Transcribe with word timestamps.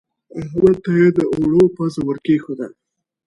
احمد 0.41 0.75
ته 0.83 0.91
يې 0.99 1.07
د 1.17 1.19
اوړو 1.33 1.63
پزه 1.75 2.01
ور 2.03 2.17
کېښوده. 2.25 2.67